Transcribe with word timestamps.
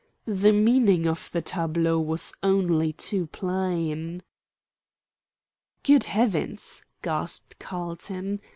The 0.25 0.51
meaning 0.51 1.05
of 1.05 1.29
the 1.31 1.43
tableau 1.43 1.99
was 1.99 2.33
only 2.41 2.91
too 2.91 3.27
plain. 3.27 4.23
"Good 5.83 6.05
heavens!" 6.05 6.83
gasped 7.03 7.59
Carlton. 7.59 8.41